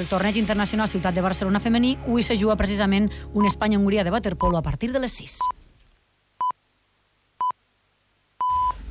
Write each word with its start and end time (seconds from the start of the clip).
el 0.00 0.08
torneig 0.08 0.36
internacional 0.40 0.88
Ciutat 0.88 1.14
de 1.14 1.22
Barcelona 1.22 1.60
femení, 1.60 1.96
avui 2.06 2.24
se 2.24 2.36
juga 2.40 2.56
precisament 2.56 3.10
un 3.34 3.46
Espanya-Hongria 3.46 4.04
de 4.04 4.10
waterpolo 4.10 4.56
a 4.56 4.62
partir 4.62 4.92
de 4.92 5.00
les 5.00 5.12
6. 5.12 5.38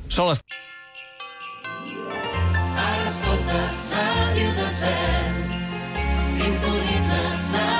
Són 0.08 0.30
les... 0.30 0.42
Ara 2.86 3.04
escoltes 3.10 3.82
Ràdio 3.90 4.54
Desvern, 4.62 5.44
sintonitzes 6.38 7.44
Ràdio 7.52 7.79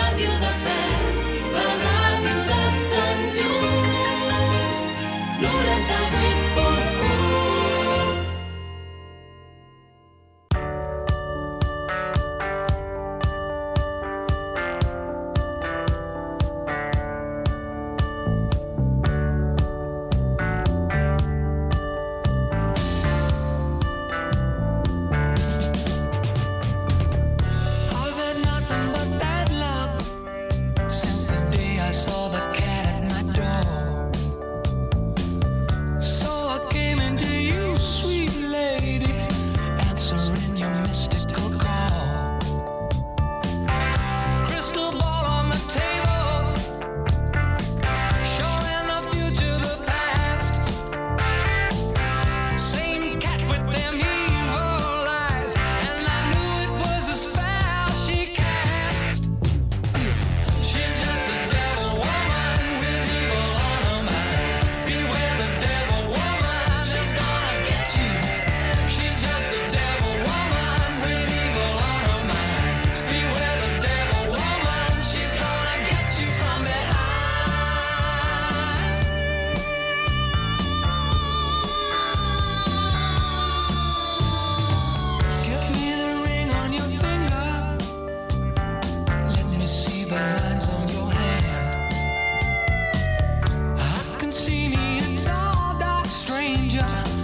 danger. 96.70 97.19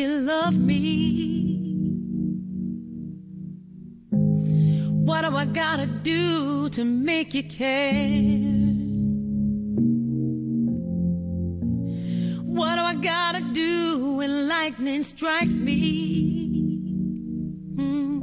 you 0.00 0.20
love 0.20 0.56
me. 0.56 0.78
What 5.06 5.20
do 5.22 5.36
I 5.36 5.44
gotta 5.44 5.86
do 5.86 6.70
to 6.70 6.84
make 6.84 7.34
you 7.34 7.42
care? 7.42 8.38
What 12.56 12.76
do 12.76 12.82
I 12.92 12.94
gotta 12.94 13.42
do 13.52 14.14
when 14.18 14.48
lightning 14.48 15.02
strikes 15.02 15.58
me? 15.58 15.78
Mm. 17.76 18.20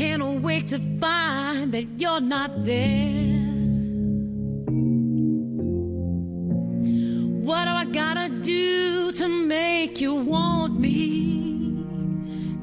And 0.00 0.22
awake 0.22 0.66
to 0.66 0.78
find 1.00 1.72
that 1.72 1.86
you're 1.98 2.20
not 2.20 2.64
there. 2.64 3.40
What 7.48 7.64
do 7.64 7.70
I 7.82 7.86
gotta 7.86 8.28
do? 8.28 8.89
To 9.12 9.28
make 9.28 10.00
you 10.00 10.14
want 10.14 10.78
me? 10.78 11.84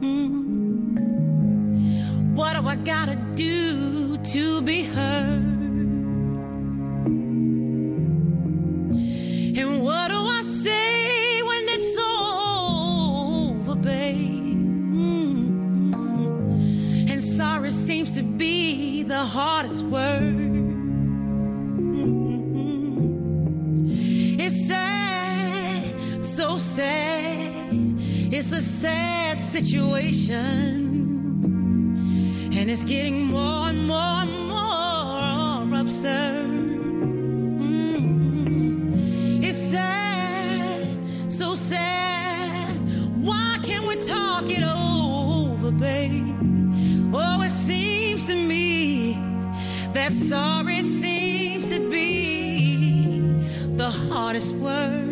Mm. 0.02 0.98
What 2.36 2.54
do 2.54 2.68
I 2.68 2.76
gotta 2.76 3.16
do 3.36 4.18
to 4.18 4.62
be 4.62 4.84
heard? 4.84 5.44
And 9.60 9.82
what 9.82 10.08
do 10.10 10.16
I 10.16 10.42
say 10.64 11.42
when 11.42 11.68
it's 11.70 11.98
over, 12.00 13.76
babe? 13.76 14.58
Mm. 14.96 15.92
And 17.10 17.22
sorry 17.22 17.72
seems 17.72 18.12
to 18.14 18.24
be 18.24 19.04
the 19.04 19.26
hardest 19.26 19.84
word. 19.86 20.37
It's 28.40 28.52
a 28.52 28.62
sad 28.62 29.42
situation. 29.42 30.54
And 32.54 32.70
it's 32.70 32.84
getting 32.84 33.26
more 33.26 33.70
and 33.70 33.88
more 33.88 33.98
and 33.98 34.48
more 34.48 35.80
absurd. 35.82 36.46
Mm. 37.66 39.44
It's 39.44 39.58
sad, 39.58 40.88
so 41.34 41.56
sad. 41.56 42.76
Why 43.26 43.58
can't 43.64 43.88
we 43.88 43.96
talk 43.96 44.52
it 44.52 44.62
over, 44.62 45.72
babe? 45.72 46.38
Oh, 47.16 47.42
it 47.42 47.50
seems 47.50 48.28
to 48.28 48.36
me 48.36 49.14
that 49.94 50.14
sorry 50.14 50.84
seems 50.84 51.66
to 51.66 51.80
be 51.90 53.20
the 53.78 53.90
hardest 53.90 54.54
word. 54.58 55.07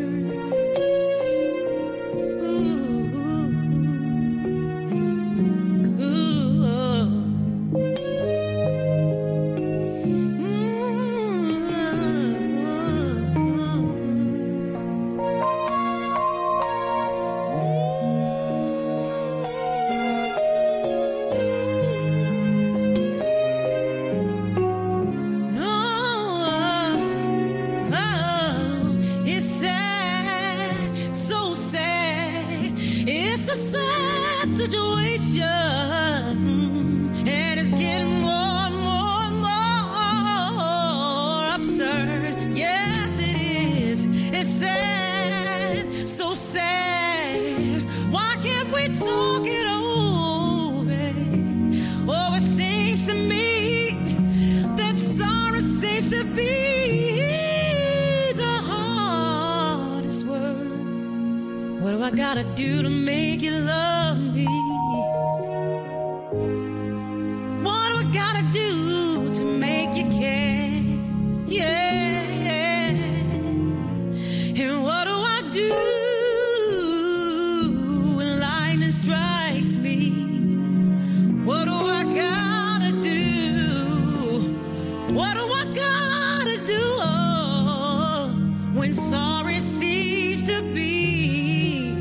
When 88.85 88.93
sorry 88.93 89.59
seems 89.59 90.43
to 90.43 90.61
be 90.75 91.95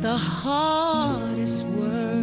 the 0.00 0.16
hardest 0.16 1.66
word? 1.66 2.20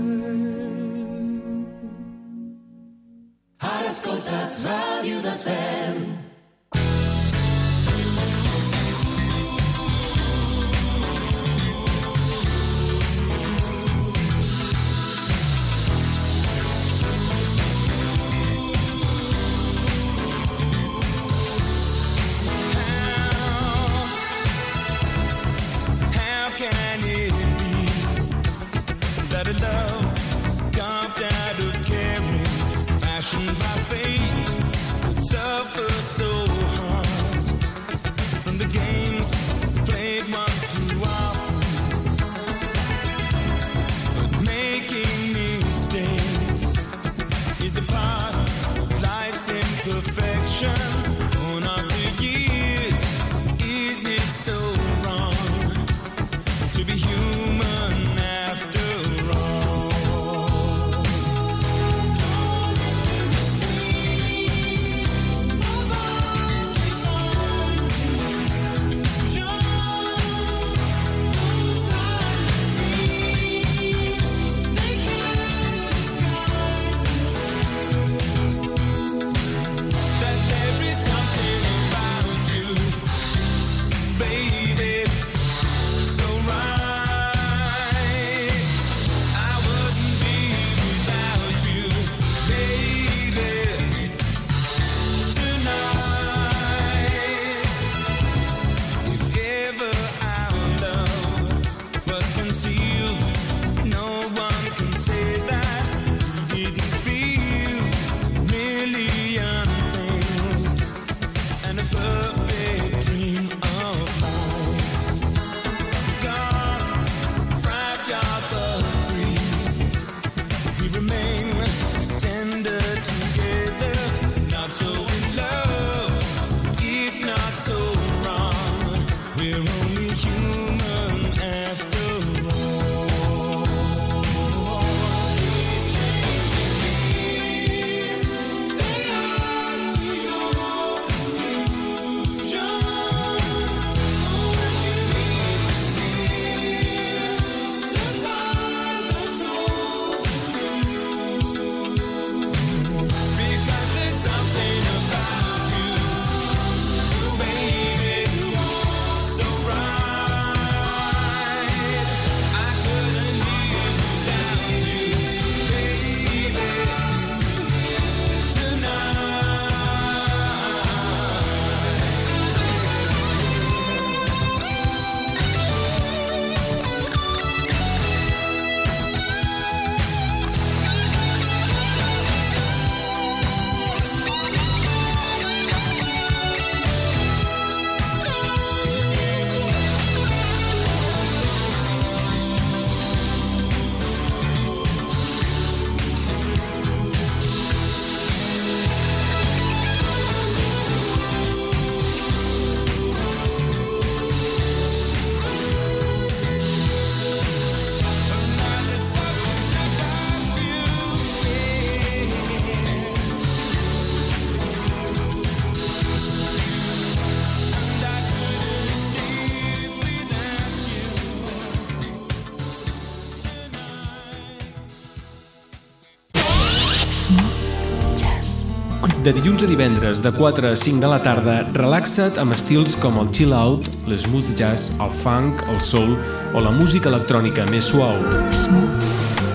De 229.28 229.34
dilluns 229.36 229.60
a 229.60 229.68
divendres, 229.68 230.22
de 230.24 230.32
4 230.32 230.70
a 230.72 230.76
5 230.80 231.02
de 231.04 231.08
la 231.12 231.18
tarda, 231.20 231.58
relaxa't 231.76 232.38
amb 232.40 232.54
estils 232.56 232.94
com 232.96 233.18
el 233.20 233.28
chill 233.36 233.52
out, 233.52 233.90
l'smooth 234.08 234.54
jazz, 234.56 234.94
el 235.04 235.12
funk, 235.20 235.66
el 235.68 235.82
soul 235.84 236.14
o 236.56 236.62
la 236.64 236.72
música 236.72 237.12
electrònica 237.12 237.66
més 237.68 237.90
suau. 237.92 238.16
Smooth 238.56 239.04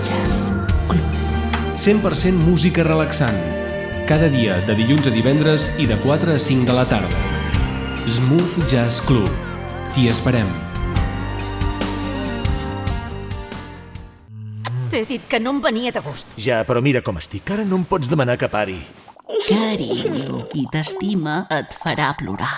Jazz 0.05 0.53
Club. 0.91 1.17
100% 1.73 2.45
música 2.45 2.85
relaxant. 2.85 3.41
Cada 4.05 4.29
dia, 4.29 4.59
de 4.69 4.77
dilluns 4.77 5.09
a 5.09 5.15
divendres 5.17 5.71
i 5.81 5.89
de 5.89 5.97
4 6.05 6.37
a 6.37 6.37
5 6.37 6.69
de 6.69 6.77
la 6.77 6.85
tarda. 6.85 7.25
Smooth 8.05 8.69
Jazz 8.69 9.01
Club. 9.09 9.25
T'hi 9.95 10.05
esperem. 10.13 10.53
T'he 14.93 15.07
dit 15.09 15.25
que 15.25 15.41
no 15.41 15.57
em 15.57 15.65
venia 15.65 15.89
de 15.89 16.05
gust. 16.05 16.29
Ja, 16.37 16.61
però 16.61 16.77
mira 16.85 17.01
com 17.01 17.17
estic. 17.17 17.49
Ara 17.49 17.65
no 17.65 17.81
em 17.81 17.89
pots 17.89 18.13
demanar 18.13 18.37
que 18.37 18.53
pari. 18.53 18.83
Carinyo, 19.41 20.45
qui 20.51 20.65
t'estima 20.71 21.47
et 21.51 21.73
farà 21.73 22.13
plorar. 22.17 22.53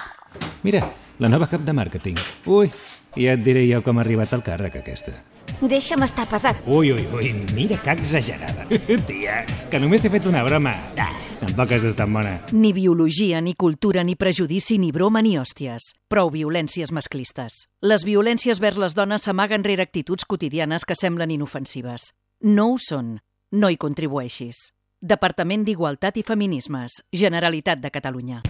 Mira, 0.66 0.82
la 1.20 1.30
nova 1.32 1.48
cap 1.48 1.64
de 1.64 1.74
màrqueting. 1.74 2.20
Ui, 2.52 2.68
ja 3.16 3.34
et 3.38 3.44
diré 3.46 3.64
jo 3.70 3.80
com 3.86 3.98
ha 3.98 4.04
arribat 4.04 4.34
al 4.36 4.44
càrrec 4.44 4.76
aquesta. 4.82 5.14
Deixa'm 5.62 6.04
estar 6.04 6.26
pesat. 6.28 6.60
Ui, 6.68 6.92
ui, 6.92 7.06
ui, 7.16 7.32
mira 7.56 7.78
que 7.80 7.96
exagerada. 7.96 8.68
Tia, 9.08 9.46
que 9.72 9.80
només 9.80 10.04
t'he 10.04 10.12
fet 10.12 10.28
una 10.28 10.44
broma. 10.44 10.74
Ah, 11.00 11.10
tampoc 11.40 11.72
has 11.78 11.86
d'estar 11.86 12.10
bona. 12.12 12.36
Ni 12.52 12.74
biologia, 12.76 13.40
ni 13.42 13.56
cultura, 13.56 14.04
ni 14.04 14.18
prejudici, 14.20 14.78
ni 14.82 14.92
broma, 14.92 15.24
ni 15.24 15.38
hòsties. 15.40 15.94
Prou 16.12 16.34
violències 16.34 16.92
masclistes. 16.92 17.66
Les 17.82 18.04
violències 18.04 18.60
vers 18.60 18.78
les 18.82 18.98
dones 18.98 19.24
s'amaguen 19.24 19.64
rere 19.64 19.88
actituds 19.88 20.28
quotidianes 20.28 20.84
que 20.86 20.98
semblen 21.00 21.32
inofensives. 21.32 22.12
No 22.44 22.74
ho 22.74 22.80
són. 22.82 23.22
No 23.56 23.72
hi 23.72 23.78
contribueixis. 23.80 24.75
Departament 25.06 25.62
d'Igualtat 25.68 26.18
i 26.18 26.24
Feminismes. 26.26 26.98
Generalitat 27.14 27.78
de 27.78 27.94
Catalunya. 27.94 28.42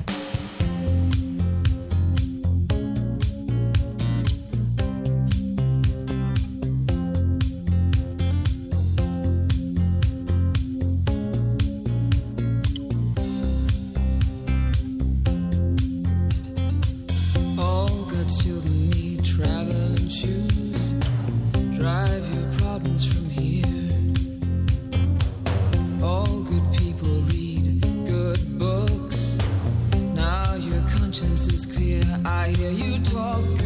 I 32.26 32.50
hear 32.50 32.72
you 32.72 33.00
talk, 33.04 33.65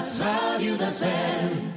escoltes 0.00 0.20
Ràdio 0.20 0.76
Desvern. 0.78 1.72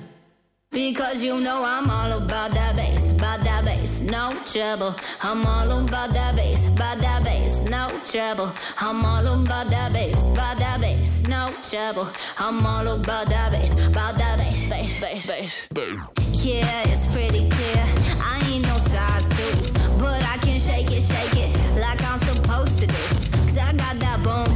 Because 0.72 1.24
you 1.24 1.40
know 1.40 1.62
I'm 1.64 1.90
all 1.90 2.12
about 2.14 2.52
that 2.54 2.76
bass, 2.76 3.08
about 3.10 3.44
that 3.44 3.64
bass, 3.66 4.02
no 4.02 4.34
trouble. 4.46 4.96
I'm 5.22 5.46
all 5.46 5.72
about 5.84 6.14
that 6.14 6.36
bass, 6.36 6.68
about 6.68 7.00
that 7.02 7.24
bass, 7.24 7.62
no 7.70 7.90
trouble. 8.12 8.52
I'm 8.80 9.06
all 9.06 9.28
about 9.28 9.70
that 9.70 9.94
bass, 9.94 10.26
about 10.26 10.58
that 10.58 10.82
bass, 10.82 11.24
no 11.28 11.54
trouble. 11.70 12.08
I'm 12.40 12.66
all 12.66 12.88
about 12.88 13.30
that 13.30 13.52
bass, 13.52 13.74
about 13.74 14.18
that 14.18 14.40
bass, 14.40 14.68
bass, 14.70 15.00
bass, 15.00 15.68
bass. 15.72 16.08
Yeah, 16.32 16.90
it's 16.92 17.06
pretty 17.14 17.50
clear. 17.50 17.86
I 18.32 18.42
ain't 18.52 18.66
no 18.66 18.78
size 18.78 19.30
two, 19.30 19.74
but 20.00 20.22
I 20.34 20.38
can 20.38 20.60
shake 20.60 20.92
it, 20.92 21.04
shake 21.04 21.38
it 21.46 21.52
like 21.80 22.02
I'm 22.10 22.18
supposed 22.18 22.80
to 22.80 22.88
do. 22.88 23.04
Cause 23.44 23.58
I 23.58 23.74
got 23.74 24.00
that 24.00 24.20
boom 24.24 24.53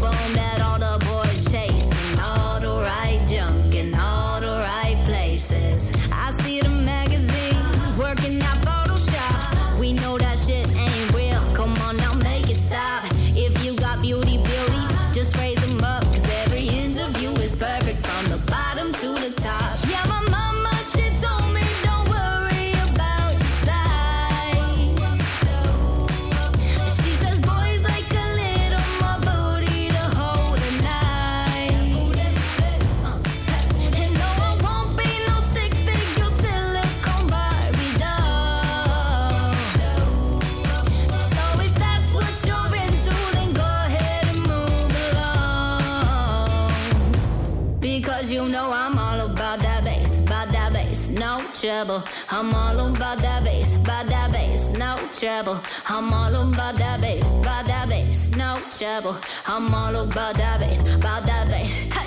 trouble. 51.68 52.02
I'm 52.30 52.56
all 52.56 52.80
about 52.80 53.18
that 53.18 53.44
bass, 53.44 53.76
about 53.76 54.06
that 54.08 54.32
bass, 54.32 54.70
no 54.70 54.96
trouble. 55.12 55.60
I'm 55.90 56.14
all 56.14 56.34
about 56.34 56.76
that 56.76 57.02
bass, 57.02 57.34
about 57.34 57.68
that 57.68 57.90
bass, 57.90 58.32
no 58.38 58.58
trouble. 58.70 59.18
I'm 59.46 59.74
all 59.74 59.96
about 59.98 60.36
that 60.36 60.62
bass, 60.62 60.82
about 60.96 61.26
that 61.26 61.50
bass. 61.50 61.80
Hey, 61.92 62.07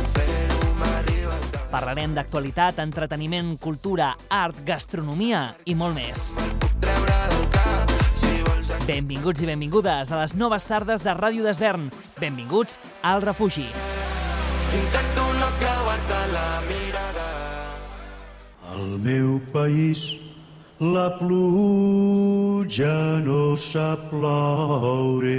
Parlarem 1.71 2.11
d'actualitat, 2.11 2.81
entreteniment, 2.83 3.53
cultura, 3.61 4.11
art, 4.27 4.57
gastronomia 4.67 5.53
i 5.65 5.75
molt 5.79 5.95
més. 5.95 6.33
Benvinguts 8.83 9.39
i 9.39 9.47
benvingudes 9.47 10.11
a 10.11 10.17
les 10.19 10.33
noves 10.35 10.65
tardes 10.67 11.05
de 11.05 11.13
Ràdio 11.15 11.45
Desvern. 11.47 11.87
Benvinguts 12.19 12.75
al 13.07 13.23
refugi. 13.23 13.69
Intento 14.75 15.27
no 15.39 15.47
creuar-te 15.61 16.19
la 16.33 16.49
mirada. 16.67 17.29
Al 18.73 18.97
meu 18.99 19.39
país 19.53 20.03
la 20.81 21.07
pluja 21.19 22.95
no 23.23 23.55
sap 23.55 24.09
ploure. 24.09 25.37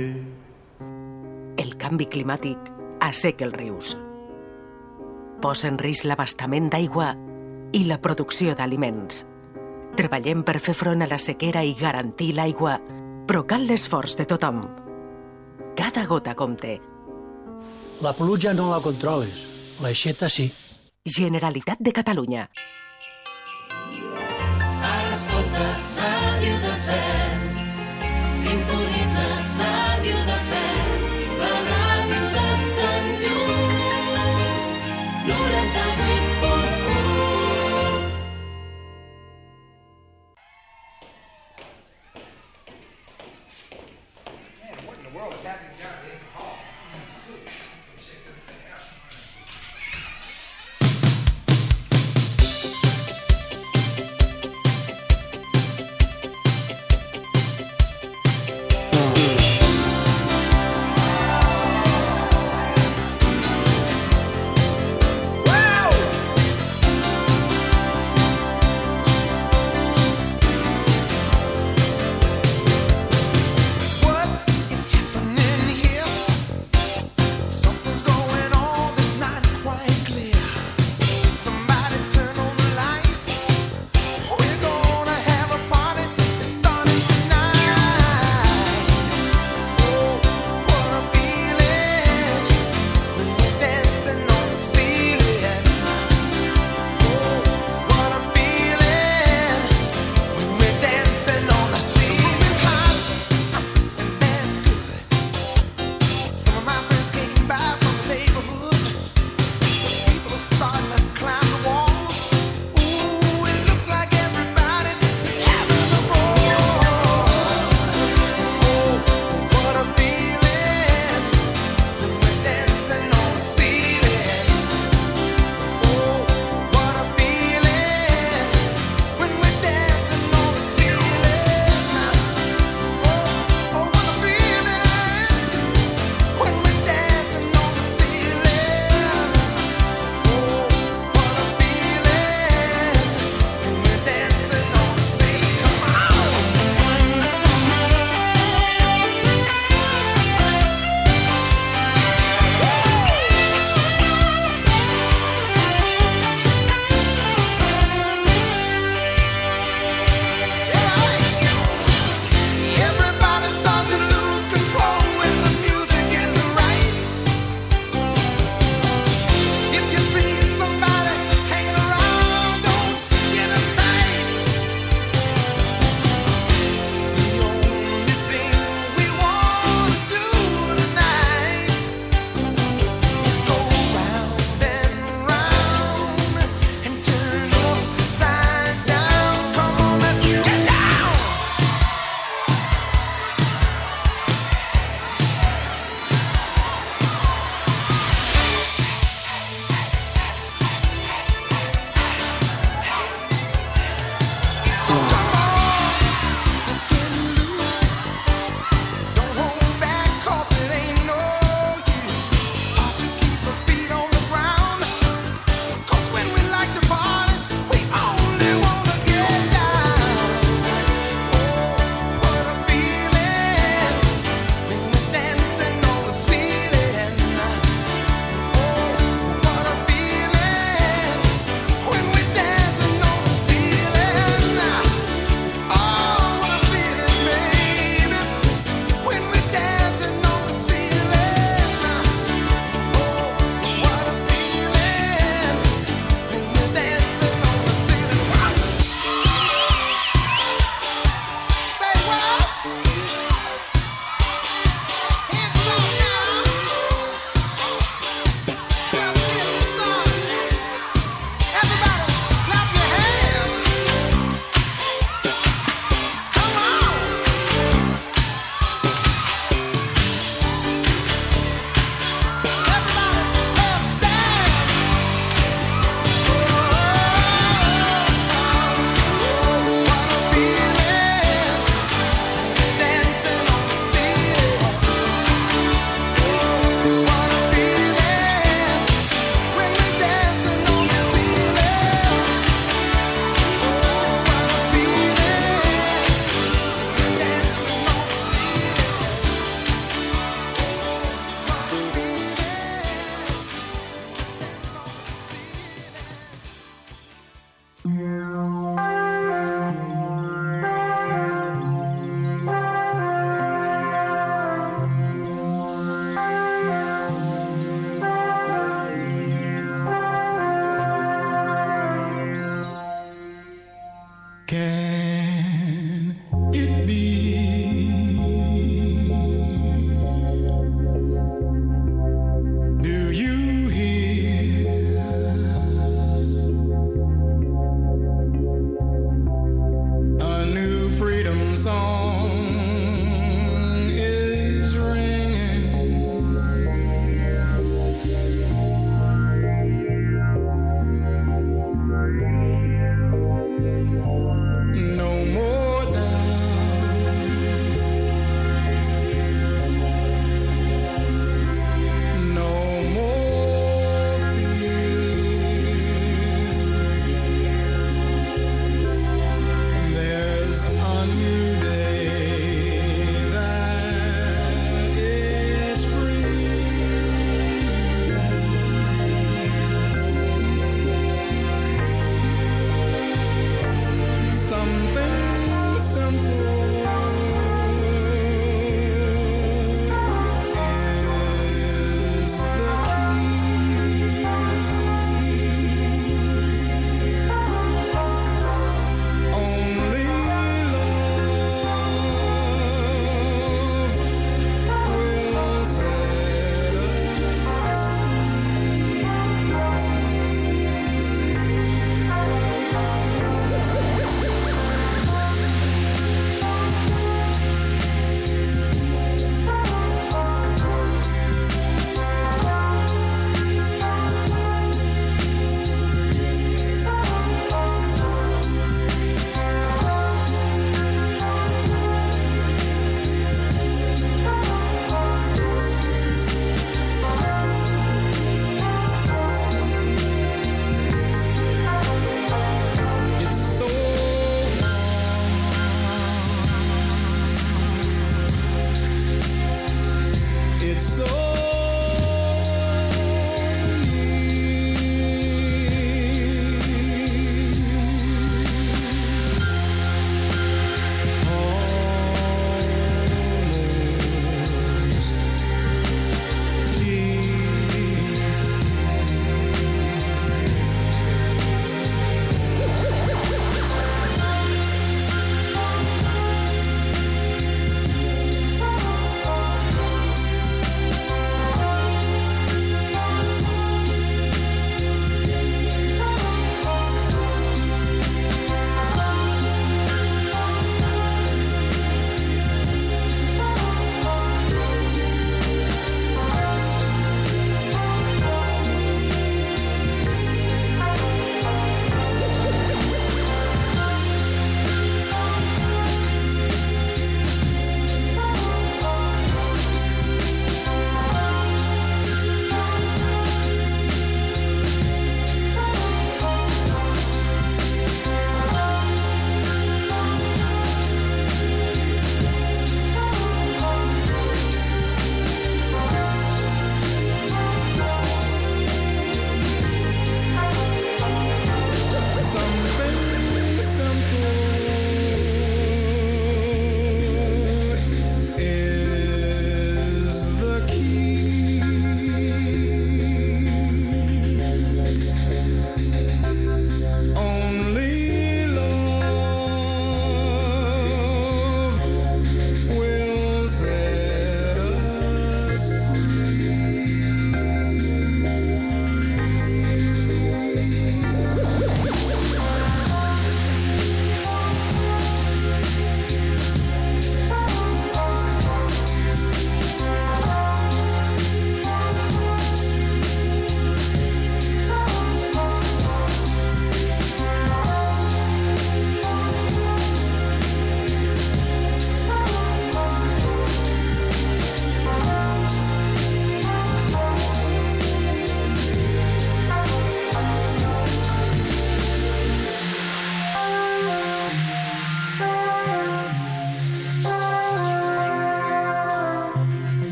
El 1.58 1.76
canvi 1.76 2.08
climàtic 2.08 2.72
asseca 3.02 3.44
els 3.50 3.58
rius. 3.58 3.94
Posa 5.42 5.66
en 5.72 5.78
risc 5.80 6.06
l'abastament 6.06 6.68
d'aigua 6.70 7.10
i 7.74 7.82
la 7.88 7.98
producció 7.98 8.54
d'aliments. 8.54 9.24
Treballem 9.98 10.44
per 10.46 10.60
fer 10.62 10.74
front 10.78 11.02
a 11.02 11.08
la 11.10 11.18
sequera 11.18 11.64
i 11.66 11.74
garantir 11.78 12.30
l'aigua, 12.36 12.76
però 13.26 13.42
cal 13.48 13.66
l'esforç 13.66 14.14
de 14.20 14.26
tothom. 14.28 14.62
Cada 15.76 16.06
gota 16.06 16.36
compte. 16.38 16.78
La 18.02 18.14
pluja 18.14 18.54
no 18.54 18.70
la 18.70 18.80
controles, 18.84 19.42
l'aixeta 19.82 20.30
sí. 20.30 20.46
Generalitat 21.02 21.82
de 21.82 21.92
Catalunya. 21.92 22.46
Ara 24.92 25.12
escoltes 25.16 25.86
Ràdio 25.98 26.61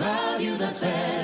Rádio 0.00 0.58
das 0.58 0.80
Velhas. 0.80 1.15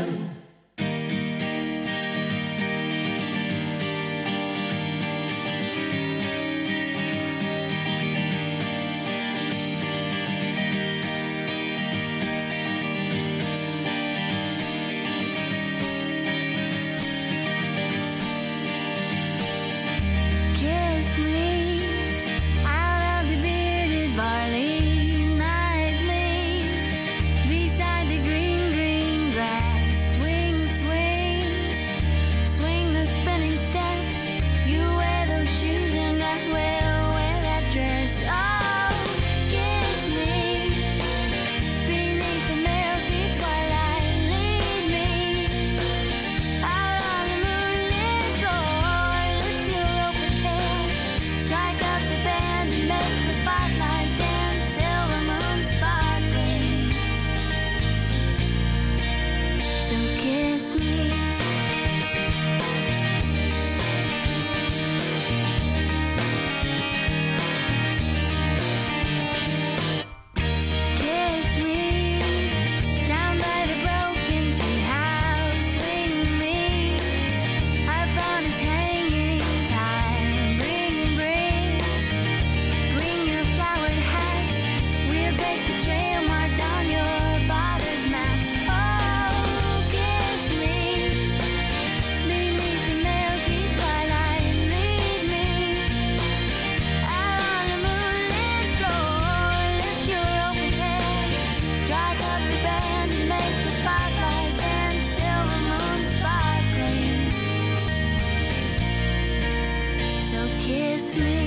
kiss 110.63 111.15
me. 111.17 111.42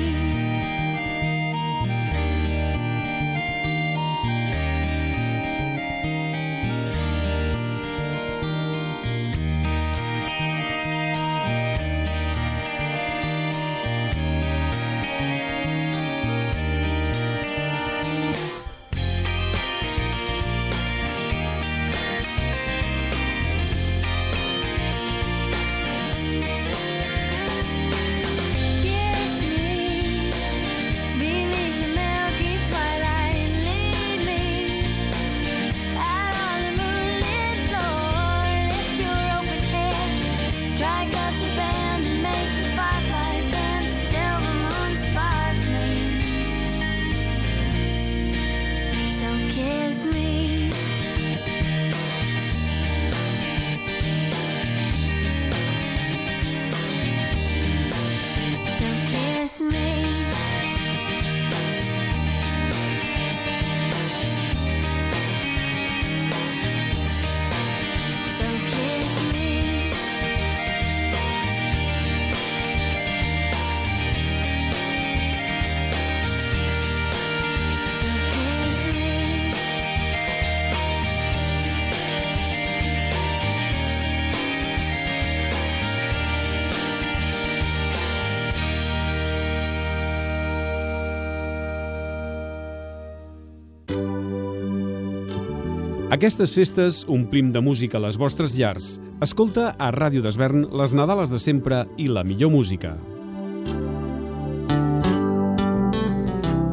Aquestes 96.16 96.53
festes 96.55 97.01
omplim 97.11 97.49
de 97.51 97.59
música 97.59 97.99
les 97.99 98.16
vostres 98.16 98.53
llars. 98.55 99.01
Escolta 99.26 99.74
a 99.76 99.89
Ràdio 99.91 100.22
d'Esvern 100.24 100.61
les 100.80 100.93
Nadales 100.95 101.28
de 101.28 101.36
sempre 101.43 101.82
i 101.99 102.05
la 102.07 102.22
millor 102.24 102.53
música. 102.53 102.93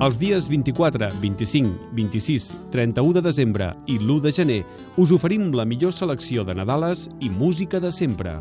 Els 0.06 0.18
dies 0.20 0.46
24, 0.46 1.08
25, 1.18 1.72
26, 1.98 2.46
31 2.70 3.16
de 3.16 3.22
desembre 3.26 3.72
i 3.90 3.96
l'1 3.98 4.20
de 4.22 4.32
gener 4.36 4.58
us 5.02 5.10
oferim 5.10 5.48
la 5.58 5.64
millor 5.66 5.90
selecció 5.90 6.44
de 6.46 6.54
Nadales 6.54 7.08
i 7.18 7.30
música 7.30 7.80
de 7.82 7.90
sempre. 7.90 8.36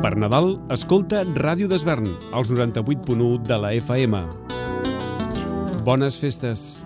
Per 0.00 0.14
Nadal, 0.16 0.56
escolta 0.72 1.20
Ràdio 1.36 1.68
d'Esvern, 1.68 2.08
als 2.32 2.48
98.1 2.48 3.44
de 3.44 3.60
la 3.60 3.74
FM. 3.76 4.24
Bones 5.84 6.16
festes! 6.16 6.80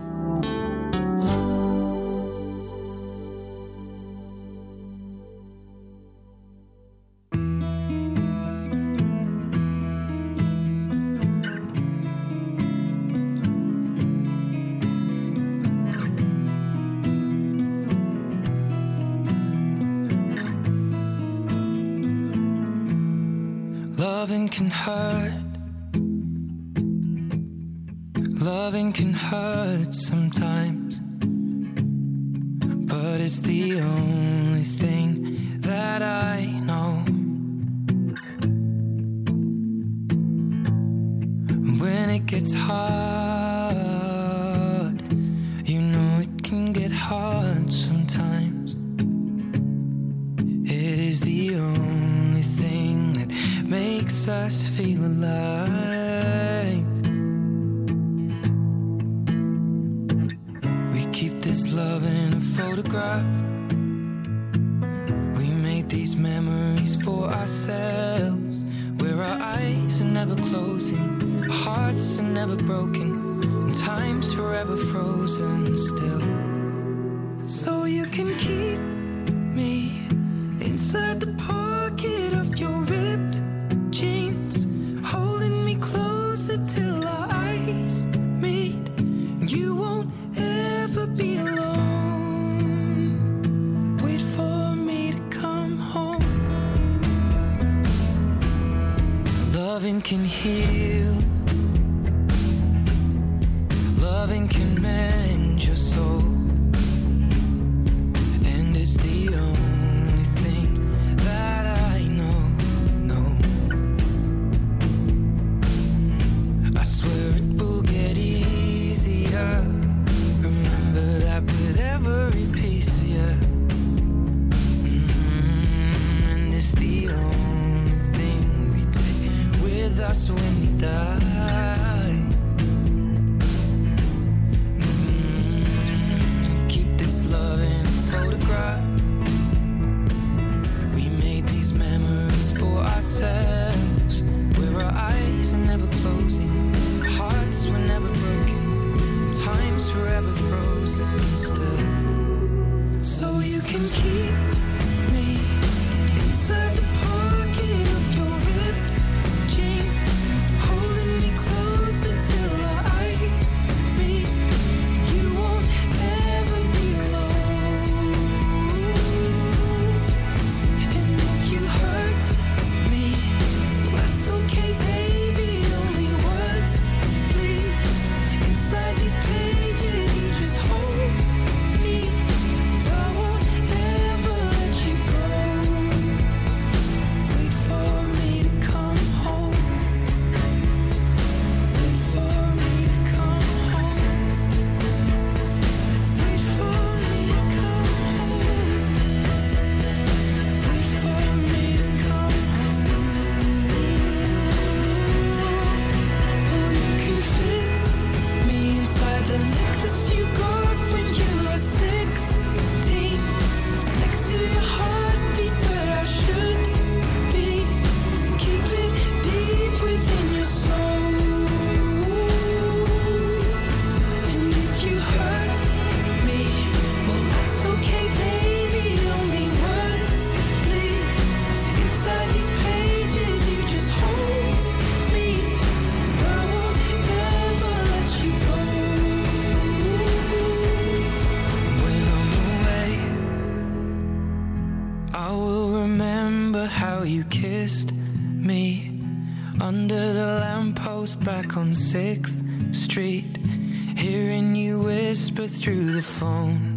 Through 255.66 255.94
the 255.94 256.00
phone. 256.00 256.75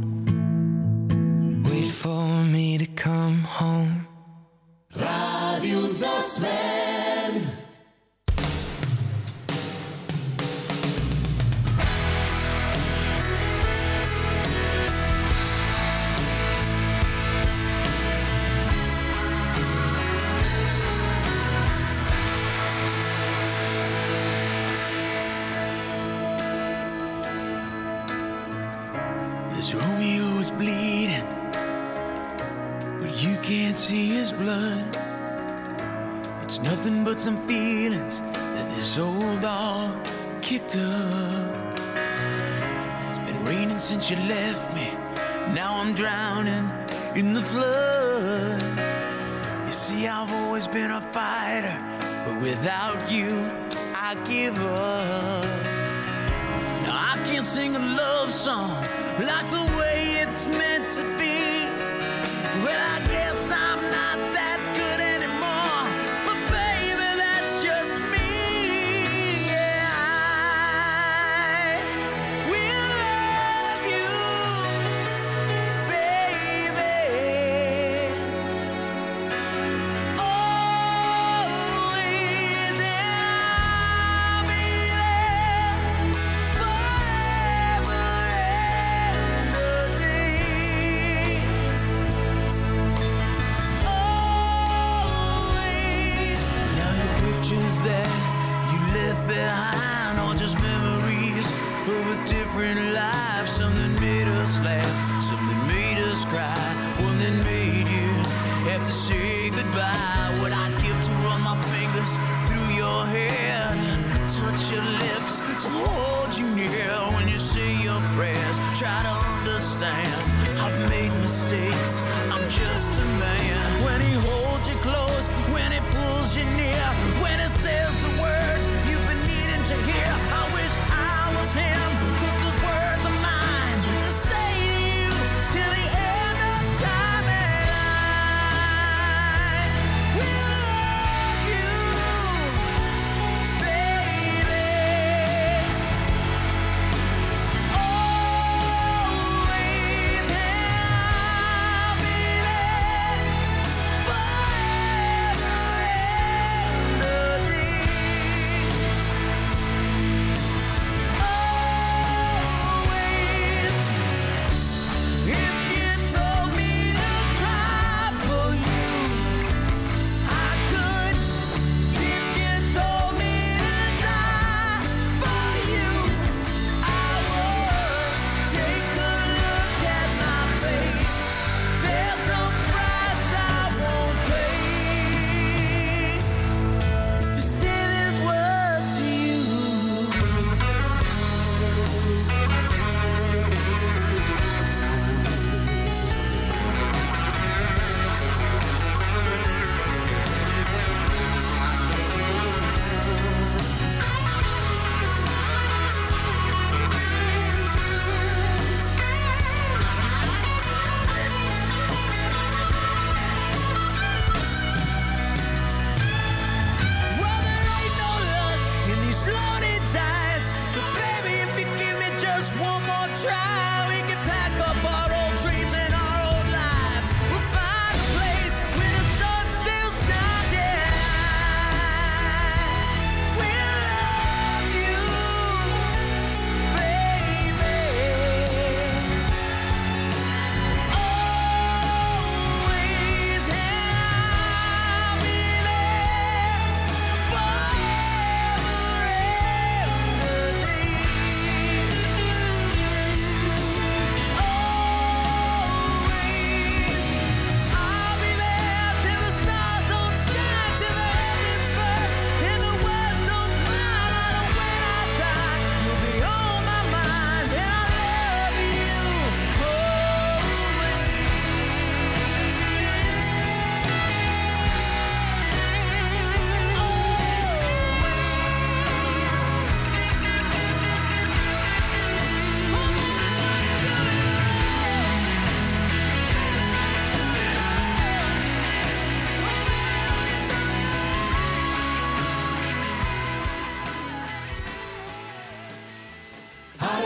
Well, 62.57 62.88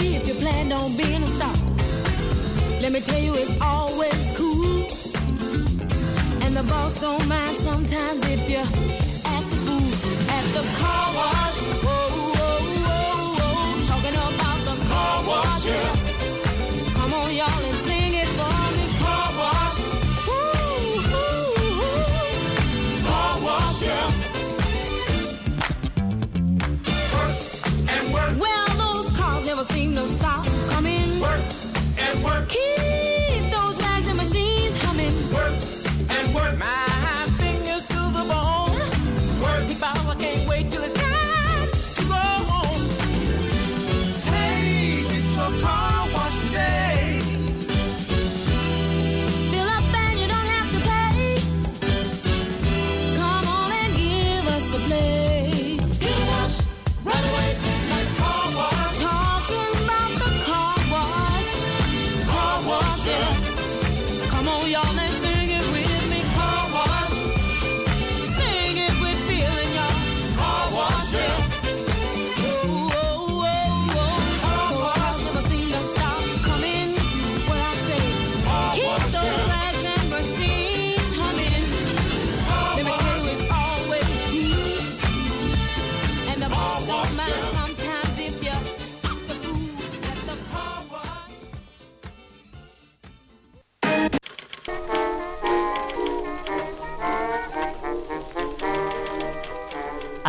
if 0.00 0.26
you 0.28 0.34
plan 0.34 0.72
on 0.72 0.96
being 0.96 1.22
a 1.22 1.28
star. 1.28 1.54
Let 2.80 2.92
me 2.92 3.00
tell 3.00 3.20
you, 3.20 3.34
it's 3.34 3.60
always 3.60 4.32
cool. 4.32 4.86
And 6.44 6.56
the 6.56 6.64
boss 6.68 7.00
don't 7.00 7.26
mind 7.28 7.56
sometimes 7.56 8.20
if 8.28 8.50
you 8.50 8.62
act 9.36 9.50
the 9.50 9.56
fool 9.64 9.90
at 10.36 10.44
the 10.56 10.64
car 10.80 11.06
wash. 11.18 11.56
Whoa, 11.84 12.08
whoa, 12.16 12.56
whoa, 12.86 13.38
whoa. 13.40 13.86
Talking 13.90 14.16
about 14.28 14.60
the 14.68 14.76
car 14.90 15.16
wash, 15.28 15.64
yeah. 15.66 15.92
Come 16.98 17.12
on, 17.14 17.34
y'all, 17.34 17.64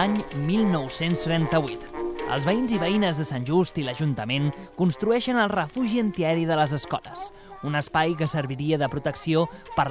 any 0.01 0.15
1938. 0.47 1.89
Els 2.31 2.45
veïns 2.47 2.71
i 2.73 2.79
veïnes 2.81 3.17
de 3.19 3.25
Sant 3.27 3.43
Just 3.45 3.77
i 3.77 3.83
l'Ajuntament 3.85 4.47
construeixen 4.77 5.37
el 5.37 5.51
refugi 5.51 5.99
antiaeri 6.01 6.47
de 6.49 6.57
les 6.57 6.73
escoles, 6.77 7.27
un 7.67 7.75
espai 7.77 8.15
que 8.17 8.29
serviria 8.29 8.79
de 8.81 8.89
protecció 8.89 9.43
per 9.75 9.89